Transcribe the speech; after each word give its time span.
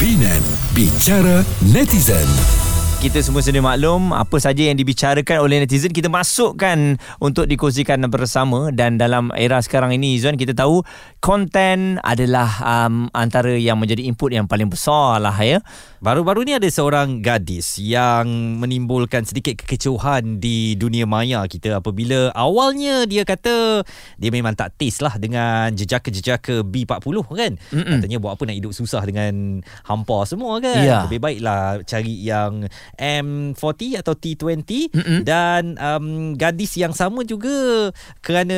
Binan 0.00 0.42
Bicara 0.76 1.44
Netizen 1.72 2.73
kita 3.00 3.18
semua 3.24 3.42
sedia 3.42 3.58
maklum 3.58 4.14
apa 4.14 4.36
saja 4.38 4.70
yang 4.70 4.78
dibicarakan 4.78 5.42
oleh 5.42 5.62
netizen 5.62 5.90
kita 5.90 6.06
masukkan 6.06 7.00
untuk 7.18 7.50
dikongsikan 7.50 8.02
bersama 8.06 8.70
dan 8.70 9.00
dalam 9.00 9.34
era 9.34 9.58
sekarang 9.58 9.96
ini 9.96 10.20
Izzuan 10.20 10.38
kita 10.38 10.54
tahu 10.54 10.84
konten 11.18 11.98
adalah 12.04 12.50
um, 12.62 13.10
antara 13.10 13.56
yang 13.56 13.80
menjadi 13.80 14.06
input 14.06 14.30
yang 14.30 14.46
paling 14.46 14.70
besar 14.70 15.18
lah 15.18 15.34
ya 15.40 15.64
Baru-baru 16.04 16.44
ni 16.44 16.52
ada 16.52 16.68
seorang 16.68 17.24
gadis 17.24 17.80
yang 17.80 18.28
menimbulkan 18.60 19.24
sedikit 19.24 19.56
kekecewaan 19.64 20.36
di 20.36 20.76
dunia 20.76 21.08
maya 21.08 21.48
kita 21.48 21.80
apabila 21.80 22.28
awalnya 22.36 23.08
dia 23.08 23.24
kata 23.24 23.80
dia 24.20 24.28
memang 24.28 24.52
tak 24.52 24.76
taste 24.76 25.00
lah 25.00 25.16
dengan 25.16 25.72
jejaka-jejaka 25.72 26.60
B40 26.60 27.16
kan. 27.24 27.52
Mm-mm. 27.72 28.04
Katanya 28.04 28.20
buat 28.20 28.36
apa 28.36 28.44
nak 28.44 28.56
hidup 28.60 28.76
susah 28.76 29.00
dengan 29.08 29.64
hampa 29.88 30.28
semua 30.28 30.60
kan. 30.60 30.84
Ya. 30.84 31.08
Lebih 31.08 31.24
baiklah 31.24 31.80
cari 31.88 32.20
yang 32.20 32.68
M40 32.96 34.00
atau 34.00 34.14
T20 34.14 34.92
Mm-mm. 34.92 35.20
dan 35.26 35.76
um, 35.78 36.34
gadis 36.38 36.76
yang 36.78 36.92
sama 36.92 37.26
juga 37.26 37.90
kerana 38.20 38.56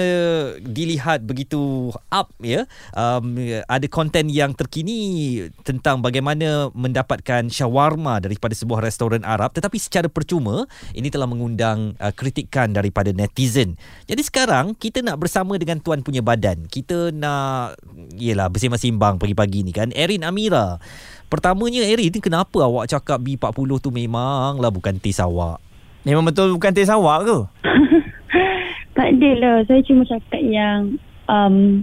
dilihat 0.60 1.24
begitu 1.24 1.90
up 2.10 2.30
ya 2.42 2.68
um, 2.92 3.38
ada 3.66 3.86
konten 3.88 4.28
yang 4.28 4.52
terkini 4.52 5.40
tentang 5.62 6.00
bagaimana 6.02 6.70
mendapatkan 6.72 7.48
shawarma 7.48 8.20
daripada 8.20 8.52
sebuah 8.52 8.84
restoran 8.84 9.22
Arab 9.26 9.52
tetapi 9.56 9.76
secara 9.80 10.06
percuma 10.10 10.66
ini 10.92 11.08
telah 11.12 11.28
mengundang 11.28 11.96
uh, 12.00 12.12
kritikan 12.12 12.72
daripada 12.72 13.10
netizen. 13.12 13.76
Jadi 14.08 14.22
sekarang 14.24 14.76
kita 14.76 15.04
nak 15.04 15.20
bersama 15.20 15.56
dengan 15.60 15.80
tuan 15.80 16.00
punya 16.00 16.20
badan. 16.20 16.64
Kita 16.68 17.12
nak 17.12 17.80
yalah 18.16 18.48
bersembang-sembang 18.52 19.20
pagi-pagi 19.20 19.66
ni 19.66 19.72
kan. 19.72 19.90
Erin 19.92 20.24
Amira. 20.24 20.78
Pertamanya 21.26 21.82
Erin 21.82 22.08
ni 22.08 22.20
kenapa 22.20 22.62
awak 22.62 22.86
cakap 22.86 23.18
B40 23.18 23.70
tu 23.78 23.90
memanglah 23.90 24.70
bukan 24.70 24.96
tes 24.96 25.18
awak? 25.18 25.58
memang 26.02 26.22
betul 26.22 26.54
bukan 26.54 26.70
tes 26.70 26.86
awak 26.86 27.26
ke 27.26 27.38
Tak 28.96 29.08
ada 29.12 29.30
lah. 29.36 29.56
Saya 29.66 29.82
cuma 29.82 30.06
cakap 30.06 30.40
yang... 30.40 30.96
Um, 31.26 31.82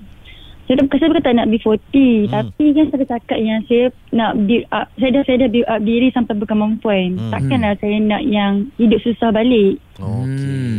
saya 0.63 0.79
dah 0.79 0.87
saya 0.95 1.11
kata 1.13 1.35
nak 1.35 1.51
B40 1.51 1.75
Hmm. 2.23 2.31
tapi 2.31 2.65
kan 2.71 2.85
saya 2.87 3.05
cakap 3.05 3.37
yang 3.37 3.59
saya 3.67 3.85
nak 4.09 4.31
build 4.47 4.63
up 4.71 4.87
saya 4.95 5.11
dah 5.11 5.23
saya 5.27 5.37
dah 5.43 5.49
build 5.51 5.67
up 5.67 5.81
diri 5.83 6.07
sampai 6.09 6.39
berkemampuan 6.39 7.19
Hmm. 7.19 7.31
takkanlah 7.35 7.75
saya 7.77 7.99
nak 7.99 8.23
yang 8.23 8.53
hidup 8.79 8.95
susah 9.03 9.29
balik 9.29 9.75
Hmm. 9.99 10.72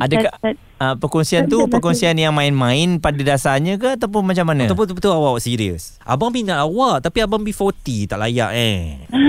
Uh, 0.00 0.04
Adakah- 0.06 0.34
uh, 0.78 0.94
perkongsian 0.96 1.44
tu 1.44 1.64
perkongsian 1.66 2.16
yang 2.16 2.32
main-main 2.32 2.96
pada 2.96 3.20
dasarnya 3.20 3.76
ke 3.76 3.94
ataupun 3.94 4.24
macam 4.24 4.44
mana 4.44 4.64
Ataupun 4.64 4.88
betul-betul 4.88 5.12
awak 5.12 5.38
serius? 5.38 6.00
Abang 6.02 6.30
minat 6.30 6.58
awak 6.58 7.04
tapi 7.04 7.20
abang 7.20 7.40
B40 7.40 8.08
tak 8.08 8.18
layak 8.18 8.50
eh. 8.50 8.80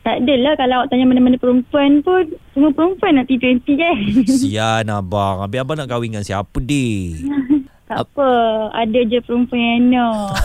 tak 0.00 0.14
adalah 0.18 0.56
kalau 0.56 0.74
awak 0.80 0.88
tanya 0.88 1.04
mana-mana 1.04 1.36
perempuan 1.36 2.00
pun 2.00 2.24
semua 2.50 2.72
perempuan 2.72 3.12
nak 3.14 3.28
T20 3.28 3.60
kan 3.68 3.96
Sian 4.40 4.88
abang. 4.88 5.40
Habis 5.40 5.58
abang 5.58 5.76
nak 5.76 5.86
kahwin 5.86 6.10
dengan 6.10 6.24
siapa 6.24 6.56
deh? 6.56 7.12
tak 7.88 8.04
apa 8.04 8.28
ada 8.74 9.00
je 9.00 9.16
perempuan 9.18 9.56
yang 9.88 9.96
nak 9.96 10.36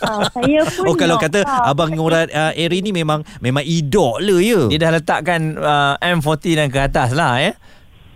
uh, 0.00 0.24
saya 0.32 0.64
pun 0.66 0.88
Oh 0.88 0.96
kalau 0.96 1.20
kata 1.20 1.44
Ah, 1.44 1.68
abang 1.68 1.92
Ngurat 1.92 2.32
uh, 2.32 2.56
Erin 2.56 2.80
ni 2.80 2.96
memang 2.96 3.20
memang 3.38 3.60
idol 3.60 4.16
le 4.18 4.40
ya. 4.40 4.60
dia 4.66 4.80
dah 4.80 4.96
letakkan 4.96 5.52
uh, 5.54 6.00
M40 6.00 6.48
dan 6.56 6.68
ke 6.68 6.80
atas 6.80 7.12
lah 7.12 7.36
ya 7.38 7.52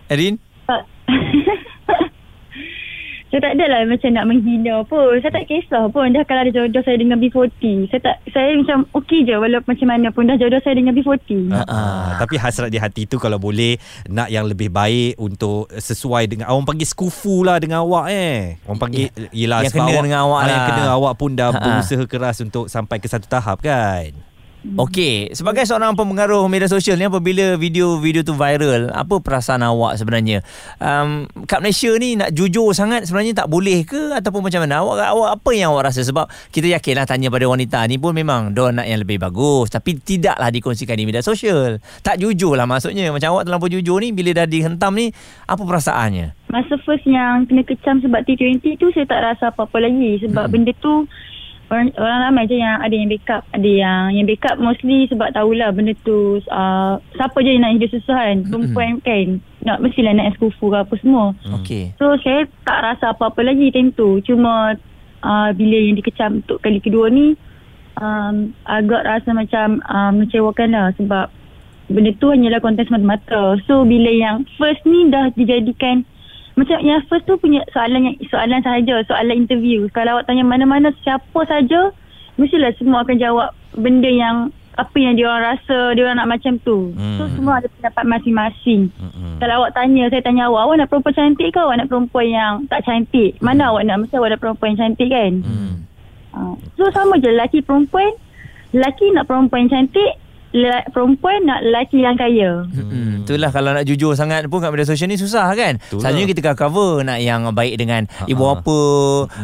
Erin 0.09 0.35
tak. 0.35 0.42
saya 3.33 3.49
tak 3.49 3.57
adalah 3.57 3.81
macam 3.89 4.09
nak 4.13 4.29
menghina 4.29 4.85
pun. 4.85 5.17
Saya 5.17 5.33
tak 5.33 5.49
kisah 5.49 5.89
pun 5.89 6.13
dah 6.13 6.21
kalau 6.21 6.45
ada 6.45 6.53
jodoh 6.53 6.85
saya 6.85 7.01
dengan 7.01 7.17
B40. 7.17 7.89
Saya 7.89 8.01
tak 8.05 8.15
saya 8.29 8.53
macam 8.53 8.85
okey 9.01 9.25
je 9.25 9.33
walaupun 9.33 9.73
macam 9.73 9.89
mana 9.89 10.13
pun 10.13 10.29
dah 10.29 10.37
jodoh 10.37 10.61
saya 10.61 10.77
dengan 10.77 10.93
B40. 10.93 11.49
Ah, 11.49 11.65
ah, 11.65 12.05
tapi 12.21 12.37
hasrat 12.37 12.69
di 12.69 12.77
hati 12.77 13.09
tu 13.09 13.17
kalau 13.17 13.41
boleh 13.41 13.81
nak 14.05 14.29
yang 14.29 14.45
lebih 14.45 14.69
baik 14.69 15.17
untuk 15.17 15.65
sesuai 15.73 16.29
dengan 16.29 16.53
orang 16.53 16.69
panggil 16.69 16.85
skufu 16.85 17.41
lah 17.41 17.57
dengan 17.57 17.81
awak 17.81 18.13
eh. 18.13 18.61
Orang 18.69 18.77
panggil 18.77 19.09
yelah 19.33 19.65
Yang 19.65 19.73
sebab 19.73 19.81
kena 19.81 19.89
awak, 19.89 20.03
dengan 20.05 20.19
awak 20.21 20.37
ah, 20.37 20.45
Yang 20.45 20.53
lah. 20.61 20.67
kena 20.69 20.83
awak 20.93 21.13
pun 21.17 21.31
dah 21.33 21.49
Ha, 21.49 21.57
ha. 21.57 21.65
berusaha 21.65 22.03
keras 22.05 22.37
untuk 22.39 22.65
sampai 22.69 23.01
ke 23.01 23.09
satu 23.09 23.25
tahap 23.25 23.65
kan. 23.65 24.13
Okey, 24.63 25.35
sebagai 25.35 25.67
seorang 25.67 25.91
pengaruh 25.91 26.47
media 26.47 26.71
sosial 26.71 26.95
ni 26.95 27.03
apabila 27.03 27.59
video-video 27.59 28.23
tu 28.23 28.31
viral, 28.31 28.95
apa 28.95 29.19
perasaan 29.19 29.59
awak 29.59 29.99
sebenarnya? 29.99 30.39
Um, 30.79 31.27
kat 31.43 31.59
Malaysia 31.59 31.91
ni 31.99 32.15
nak 32.15 32.31
jujur 32.31 32.71
sangat 32.71 33.03
sebenarnya 33.03 33.43
tak 33.43 33.51
boleh 33.51 33.83
ke 33.83 34.15
ataupun 34.15 34.39
macam 34.39 34.63
mana? 34.63 34.79
Awak 34.79 35.07
awak 35.11 35.29
apa 35.35 35.49
yang 35.51 35.75
awak 35.75 35.91
rasa 35.91 36.07
sebab 36.07 36.31
kita 36.55 36.71
yakinlah 36.79 37.03
tanya 37.03 37.27
pada 37.27 37.43
wanita 37.43 37.83
ni 37.91 37.99
pun 37.99 38.15
memang 38.15 38.55
dia 38.55 38.71
nak 38.71 38.87
yang 38.87 39.03
lebih 39.03 39.19
bagus 39.19 39.67
tapi 39.67 39.99
tidaklah 39.99 40.47
dikongsikan 40.47 40.95
di 40.95 41.11
media 41.11 41.19
sosial. 41.19 41.83
Tak 41.99 42.23
jujur 42.23 42.55
lah 42.55 42.63
maksudnya. 42.63 43.11
Macam 43.11 43.35
awak 43.35 43.43
terlampau 43.43 43.67
jujur 43.67 43.99
ni 43.99 44.15
bila 44.15 44.31
dah 44.31 44.47
dihentam 44.47 44.95
ni 44.95 45.11
apa 45.43 45.59
perasaannya? 45.59 46.39
Masa 46.47 46.79
first 46.87 47.03
yang 47.03 47.43
kena 47.51 47.67
kecam 47.67 47.99
sebab 47.99 48.23
T20 48.23 48.79
tu 48.79 48.87
saya 48.95 49.03
tak 49.11 49.27
rasa 49.27 49.51
apa-apa 49.51 49.83
lagi 49.83 50.23
sebab 50.23 50.47
Hmm. 50.47 50.53
benda 50.55 50.71
tu 50.79 51.03
orang, 51.73 51.89
orang 51.97 52.19
ramai 52.29 52.45
je 52.45 52.61
yang 52.61 52.77
ada 52.77 52.93
yang 52.93 53.09
backup 53.09 53.41
ada 53.49 53.65
yang 53.65 54.01
yang 54.13 54.25
backup 54.29 54.61
mostly 54.61 55.09
sebab 55.09 55.33
tahulah 55.33 55.73
benda 55.73 55.97
tu 56.05 56.37
uh, 56.53 57.01
siapa 57.17 57.37
je 57.41 57.49
yang 57.57 57.65
nak 57.65 57.73
hidup 57.81 57.89
susah 57.97 58.19
kan 58.29 58.37
perempuan 58.45 59.01
kan 59.01 59.41
nak 59.65 59.81
mestilah 59.81 60.13
nak 60.13 60.35
eskufu 60.35 60.69
ke 60.69 60.77
apa 60.77 60.93
semua 61.01 61.33
Okey. 61.63 61.95
So 61.95 62.19
saya 62.19 62.43
tak 62.67 62.79
rasa 62.83 63.15
apa-apa 63.15 63.39
lagi 63.45 63.71
time 63.71 63.95
tu. 63.95 64.19
Cuma 64.27 64.75
uh, 65.23 65.49
bila 65.55 65.77
yang 65.79 65.95
dikecam 65.95 66.43
untuk 66.43 66.59
kali 66.59 66.83
kedua 66.83 67.07
ni 67.07 67.39
um, 67.99 68.51
agak 68.67 69.07
rasa 69.07 69.31
macam 69.31 69.79
uh, 69.87 70.11
mengecewakan 70.11 70.69
lah 70.75 70.87
sebab 70.99 71.31
benda 71.87 72.11
tu 72.19 72.27
hanyalah 72.31 72.59
konten 72.59 72.83
semata-mata. 72.83 73.59
So 73.63 73.87
bila 73.87 74.11
yang 74.11 74.43
first 74.59 74.83
ni 74.83 75.07
dah 75.07 75.31
dijadikan 75.35 76.03
macam 76.53 76.77
yang 76.85 77.01
first 77.09 77.25
tu 77.25 77.33
punya 77.41 77.65
soalan 77.73 78.13
yang 78.13 78.15
soalan 78.29 78.61
sahaja, 78.61 79.01
soalan 79.09 79.41
interview. 79.45 79.89
Kalau 79.89 80.17
awak 80.17 80.29
tanya 80.29 80.45
mana-mana 80.45 80.93
siapa 81.01 81.39
saja, 81.49 81.89
mestilah 82.37 82.69
semua 82.77 83.01
akan 83.01 83.17
jawab 83.17 83.49
benda 83.73 84.09
yang 84.09 84.53
apa 84.73 84.97
yang 84.97 85.13
dia 85.13 85.29
orang 85.29 85.53
rasa, 85.53 85.93
dia 85.93 86.01
orang 86.05 86.17
nak 86.17 86.31
macam 86.33 86.57
tu. 86.65 86.93
Hmm. 86.97 87.17
So 87.21 87.29
semua 87.37 87.61
ada 87.61 87.69
pendapat 87.69 88.03
masing-masing. 88.09 88.89
Mm-mm. 88.89 89.37
Kalau 89.37 89.61
awak 89.61 89.77
tanya, 89.77 90.09
saya 90.09 90.21
tanya 90.25 90.49
awak, 90.49 90.65
awak 90.65 90.75
nak 90.81 90.89
perempuan 90.89 91.13
cantik 91.13 91.49
ke 91.53 91.59
awak 91.61 91.77
nak 91.77 91.89
perempuan 91.93 92.27
yang 92.29 92.53
tak 92.65 92.81
cantik? 92.85 93.37
Mana 93.37 93.69
awak 93.69 93.85
nak? 93.85 94.01
Mesti 94.01 94.17
awak 94.17 94.33
nak 94.33 94.41
perempuan 94.41 94.69
yang 94.73 94.81
cantik 94.81 95.09
kan? 95.13 95.31
Hmm. 95.45 95.73
Uh, 96.33 96.53
so 96.73 96.89
sama 96.89 97.21
je 97.21 97.29
lelaki 97.29 97.61
perempuan, 97.61 98.09
lelaki 98.73 99.13
nak 99.13 99.29
perempuan 99.29 99.69
yang 99.69 99.73
cantik, 99.77 100.11
lelaki, 100.53 100.85
perempuan 100.93 101.43
nak 101.43 101.59
lelaki 101.65 101.99
yang 101.99 102.15
kaya. 102.15 102.63
Hmm. 102.69 103.25
Itulah 103.25 103.49
kalau 103.49 103.73
nak 103.73 103.83
jujur 103.83 104.13
sangat 104.13 104.45
pun 104.45 104.61
kat 104.61 104.69
media 104.69 104.85
sosial 104.85 105.09
ni 105.09 105.17
susah 105.17 105.49
kan. 105.51 105.81
Itulah. 105.81 105.99
Selalunya 105.99 106.25
kita 106.29 106.39
akan 106.45 106.55
cover 106.55 106.91
nak 107.01 107.19
yang 107.19 107.41
baik 107.51 107.75
dengan 107.75 108.05
ibu 108.25 108.43
apa, 108.45 108.79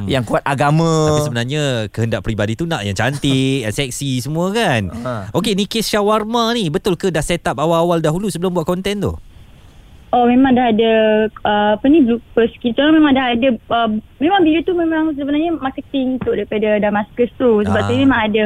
yang 0.05 0.21
kuat 0.21 0.45
agama. 0.45 1.09
Tapi 1.09 1.21
sebenarnya 1.25 1.63
kehendak 1.89 2.21
peribadi 2.21 2.53
tu 2.53 2.63
nak 2.63 2.85
yang 2.85 2.93
cantik, 2.93 3.61
yang 3.65 3.73
seksi 3.73 4.21
semua 4.21 4.53
kan. 4.53 4.91
Ha. 4.93 5.11
Okey, 5.33 5.57
ni 5.57 5.65
kes 5.65 5.89
shawarma 5.89 6.53
ni 6.53 6.69
betul 6.69 6.93
ke 6.93 7.09
dah 7.09 7.23
set 7.23 7.41
up 7.47 7.57
awal-awal 7.57 7.97
dahulu 7.97 8.29
sebelum 8.29 8.53
buat 8.53 8.69
konten 8.69 9.01
tu? 9.01 9.13
Oh 10.09 10.25
memang 10.25 10.57
dah 10.57 10.73
ada 10.73 10.93
uh, 11.45 11.77
apa 11.77 11.85
ni 11.85 12.01
bloopers 12.01 12.49
kita 12.57 12.81
memang 12.89 13.13
dah 13.13 13.29
ada 13.29 13.53
uh, 13.69 13.89
memang 14.17 14.41
video 14.41 14.65
tu 14.65 14.73
memang 14.73 15.13
sebenarnya 15.13 15.53
marketing 15.53 16.17
untuk 16.17 16.33
daripada 16.33 16.81
Damascus 16.81 17.29
tu 17.37 17.61
sebab 17.61 17.77
Ah. 17.77 17.85
saya 17.85 18.01
memang 18.01 18.21
ada 18.25 18.43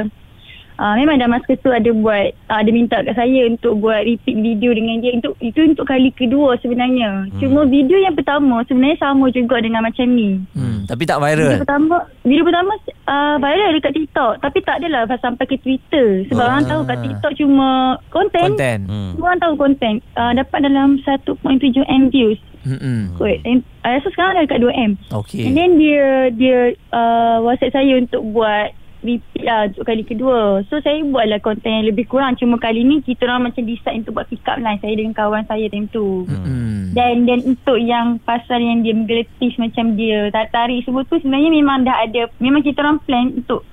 uh, 0.76 0.94
memang 0.96 1.18
Damascus 1.18 1.58
tu 1.58 1.70
ada 1.70 1.90
buat 1.90 2.26
uh, 2.48 2.58
ada 2.58 2.70
minta 2.70 3.00
kat 3.00 3.14
saya 3.14 3.46
untuk 3.46 3.78
buat 3.78 4.02
repeat 4.02 4.36
video 4.36 4.72
dengan 4.72 5.00
dia 5.00 5.14
untuk 5.14 5.34
itu 5.40 5.60
untuk 5.64 5.84
kali 5.84 6.10
kedua 6.10 6.56
sebenarnya 6.58 7.28
hmm. 7.28 7.40
cuma 7.40 7.66
video 7.66 7.98
yang 7.98 8.14
pertama 8.14 8.62
sebenarnya 8.64 8.98
sama 8.98 9.30
juga 9.30 9.58
dengan 9.58 9.82
macam 9.82 10.08
ni 10.08 10.40
Hmm, 10.54 10.86
tapi 10.86 11.04
tak 11.04 11.18
Video 11.18 11.48
viral. 11.48 11.60
pertama 11.60 11.96
Video 12.22 12.44
pertama 12.44 12.72
uh, 13.06 13.36
Viral 13.38 13.72
dekat 13.74 13.94
TikTok 13.94 14.32
Tapi 14.40 14.58
tak 14.62 14.76
adalah 14.80 15.02
Sampai 15.16 15.46
ke 15.46 15.56
Twitter 15.58 16.24
Sebab 16.28 16.40
Ah. 16.40 16.50
orang 16.52 16.66
tahu 16.66 16.82
kat 16.84 16.98
TikTok 17.00 17.34
Cuma 17.36 17.68
Konten 18.10 18.44
Konten. 18.46 18.80
Hmm. 18.86 19.12
Orang 19.16 19.40
tahu 19.40 19.54
konten 19.56 19.94
uh, 20.14 20.32
Dapat 20.32 20.60
dalam 20.62 21.00
1.7M 21.02 22.04
views 22.10 22.40
Hmm. 22.64 23.12
Kot 23.14 23.44
And 23.44 23.60
I 23.84 24.00
rasa 24.00 24.08
sekarang 24.10 24.34
dah 24.34 24.44
dekat 24.46 24.60
2M 24.62 24.92
Okey. 25.12 25.44
And 25.44 25.54
then 25.54 25.76
dia 25.76 26.32
Dia 26.32 26.58
uh, 26.92 27.44
Whatsapp 27.44 27.76
saya 27.76 27.94
untuk 27.98 28.24
buat 28.26 28.72
Repeat 29.04 29.44
lah 29.44 29.68
Untuk 29.68 29.84
kali 29.84 30.02
kedua 30.02 30.38
So 30.66 30.80
saya 30.80 31.04
buatlah 31.04 31.38
konten 31.40 31.68
yang 31.68 31.86
lebih 31.86 32.06
kurang 32.06 32.34
Cuma 32.36 32.56
kali 32.56 32.82
ni 32.82 33.00
Kita 33.00 33.26
orang 33.26 33.46
macam 33.46 33.62
decide 33.62 34.00
Untuk 34.00 34.16
buat 34.16 34.26
pick 34.26 34.42
up 34.46 34.58
line 34.58 34.80
Saya 34.80 34.96
dengan 34.96 35.14
kawan 35.14 35.44
saya 35.44 35.68
time 35.68 35.86
tu 35.88 36.24
Hmm. 36.24 36.94
dan 36.94 37.26
dan 37.26 37.42
untuk 37.44 37.76
yang 37.76 38.22
pasal 38.22 38.58
yang 38.58 38.80
dia 38.80 38.94
menggeletis 38.94 39.58
macam 39.58 39.94
dia 39.94 40.30
tak 40.30 40.50
tarik 40.50 40.82
semua 40.84 41.02
tu 41.04 41.18
sebenarnya 41.18 41.50
memang 41.52 41.82
dah 41.82 41.98
ada 42.00 42.30
memang 42.38 42.62
kita 42.62 42.80
orang 42.80 43.02
plan 43.02 43.34
untuk 43.34 43.66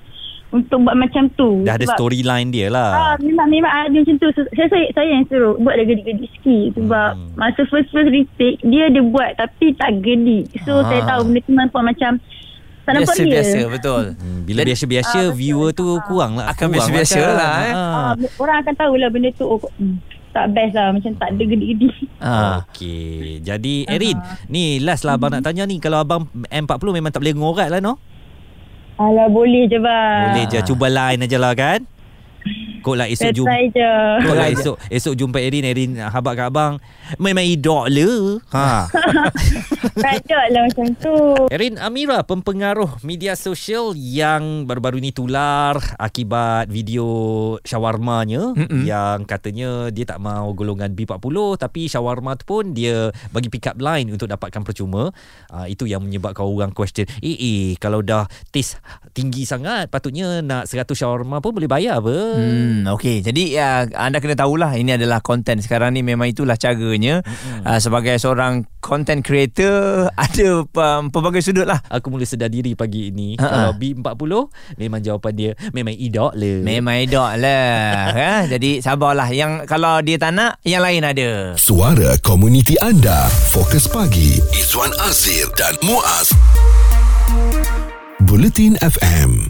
untuk 0.49 0.83
buat 0.83 0.97
macam 0.97 1.29
tu 1.31 1.61
Dah 1.61 1.77
ada 1.77 1.87
storyline 1.87 2.49
dia 2.49 2.67
Ah, 2.67 2.73
lah. 2.73 3.15
memang 3.17 3.47
memang 3.47 3.71
ada 3.71 3.93
macam 3.93 4.15
tu. 4.17 4.27
So, 4.31 4.43
saya 4.51 4.67
saya, 4.67 4.85
saya 4.91 5.07
yang 5.07 5.23
suruh 5.25 5.55
buat 5.55 5.73
dia 5.73 5.85
gedik-gedik 5.85 6.27
sikit 6.33 6.67
sebab 6.75 7.09
Hmm. 7.09 7.23
hmm. 7.23 7.35
masa 7.37 7.61
first 7.63 7.87
first 7.89 8.09
retake 8.09 8.59
dia 8.59 8.89
ada 8.89 8.99
buat 9.01 9.31
tapi 9.37 9.65
tak 9.75 9.91
gedik. 10.01 10.51
So 10.65 10.75
Ah. 10.75 10.85
saya 10.85 11.01
tahu 11.05 11.21
benda 11.25 11.39
tu 11.41 11.53
nampak 11.53 11.81
macam 11.85 12.11
Tak 12.81 12.91
nampak 12.97 13.13
dia. 13.13 13.25
Biasa-biasa 13.29 13.59
betul. 13.69 14.03
Hmm, 14.17 14.39
bila 14.41 14.59
Jadi- 14.61 14.69
biasa-biasa 14.73 15.19
betul. 15.21 15.37
viewer 15.37 15.69
tu 15.71 15.85
kurang 16.09 16.31
lah. 16.37 16.45
Akan 16.49 16.67
kurang 16.67 16.89
biasa-biasa 16.89 17.21
lah, 17.21 17.53
eh. 17.61 17.73
Ah, 17.73 18.11
orang 18.41 18.57
akan 18.65 18.73
tahulah 18.73 19.09
benda 19.13 19.29
tu 19.37 19.45
oh, 19.45 19.61
hmm, 19.77 19.95
tak 20.33 20.45
best 20.51 20.73
lah. 20.73 20.89
Macam 20.89 21.11
tak 21.15 21.29
ada 21.29 21.43
gedi-gedi. 21.45 21.89
Ah. 22.17 22.65
Okey. 22.65 23.41
Jadi 23.41 23.85
Erin, 23.85 24.17
ni 24.45 24.81
last 24.81 25.05
lah 25.05 25.17
abang 25.17 25.29
nak 25.29 25.45
tanya 25.45 25.65
ni 25.65 25.77
kalau 25.77 26.01
abang 26.01 26.25
M40 26.49 26.89
memang 26.93 27.11
tak 27.13 27.21
boleh 27.21 27.33
ngorat 27.37 27.69
lah 27.69 27.81
no? 27.81 28.01
Alah 28.97 29.25
boleh 29.29 29.65
je 29.65 29.81
bang. 29.81 30.25
Boleh 30.29 30.45
je 30.45 30.59
cuba 30.61 30.85
line 30.85 31.25
aja 31.25 31.37
lah 31.41 31.57
kan? 31.57 31.81
Kok 32.81 32.95
lah 32.97 33.05
esok 33.05 33.31
jumpa 33.31 33.55
je. 33.69 33.93
Kok 34.25 34.35
lah 34.35 34.47
esok 34.49 34.75
Esok 34.89 35.13
jumpa 35.13 35.37
Erin 35.37 35.65
Erin 35.65 35.91
habak 35.97 36.33
kat 36.35 36.49
abang 36.49 36.81
Memang 37.17 37.45
idol 37.45 37.85
le 37.87 38.09
ha. 38.51 38.89
Tak 40.03 40.25
lah 40.49 40.65
macam 40.65 40.87
tu. 40.97 41.15
Erin 41.49 41.77
Amira 41.77 42.23
Pempengaruh 42.23 43.01
media 43.01 43.33
sosial 43.33 43.93
Yang 43.93 44.65
baru-baru 44.65 44.97
ni 44.97 45.11
tular 45.11 45.77
Akibat 45.97 46.67
video 46.67 47.05
Shawarmanya 47.61 48.57
Mm-mm. 48.57 48.83
Yang 48.83 49.19
katanya 49.29 49.71
Dia 49.89 50.05
tak 50.07 50.17
mau 50.17 50.49
golongan 50.51 50.91
B40 50.91 51.61
Tapi 51.61 51.85
shawarma 51.85 52.33
tu 52.35 52.45
pun 52.47 52.73
Dia 52.73 53.13
bagi 53.29 53.51
pick 53.51 53.69
up 53.69 53.77
line 53.77 54.09
Untuk 54.09 54.25
dapatkan 54.25 54.63
percuma 54.63 55.13
uh, 55.51 55.67
Itu 55.67 55.85
yang 55.85 56.01
menyebabkan 56.01 56.43
orang 56.43 56.71
question 56.71 57.05
Eh 57.21 57.35
eh 57.35 57.67
Kalau 57.77 58.01
dah 58.01 58.25
taste 58.49 58.81
tinggi 59.11 59.43
sangat 59.43 59.91
Patutnya 59.91 60.41
nak 60.41 60.65
100 60.65 60.87
shawarma 60.91 61.37
pun 61.39 61.53
boleh 61.53 61.69
bayar 61.69 61.99
apa 61.99 62.17
Hmm, 62.31 62.70
okey. 62.97 63.23
Jadi 63.25 63.55
uh, 63.59 63.87
anda 63.95 64.19
kena 64.19 64.35
tahulah 64.35 64.73
ini 64.77 64.95
adalah 64.95 65.19
konten 65.23 65.59
sekarang 65.59 65.95
ni 65.95 66.01
memang 66.01 66.29
itulah 66.29 66.55
caranya. 66.55 67.25
Uh, 67.61 67.77
sebagai 67.77 68.17
seorang 68.17 68.65
content 68.81 69.21
creator 69.21 70.05
ada 70.17 70.65
um, 70.65 71.13
pelbagai 71.13 71.45
sudut 71.45 71.67
lah. 71.69 71.79
Aku 71.87 72.09
mula 72.09 72.25
sedar 72.25 72.49
diri 72.49 72.73
pagi 72.73 73.13
ini 73.13 73.37
Ha-ha. 73.37 73.47
Kalau 73.47 73.71
B40 73.77 74.33
Memang 74.81 75.01
jawapan 75.03 75.33
dia 75.37 75.51
Memang 75.71 75.93
idol 75.93 76.33
le 76.33 76.65
Memang 76.65 76.97
idol 76.97 77.39
lah. 77.39 78.11
ha? 78.17 78.33
Jadi 78.49 78.81
sabarlah. 78.81 79.29
Yang 79.31 79.69
kalau 79.69 80.01
dia 80.01 80.17
tak 80.17 80.33
nak, 80.35 80.57
yang 80.65 80.81
lain 80.81 81.05
ada. 81.05 81.55
Suara 81.55 82.17
komuniti 82.25 82.75
anda. 82.81 83.29
Fokus 83.53 83.85
pagi. 83.87 84.41
Izwan 84.57 84.91
Azir 85.05 85.47
dan 85.55 85.77
Muaz. 85.85 86.33
Bulletin 88.25 88.77
FM. 88.81 89.49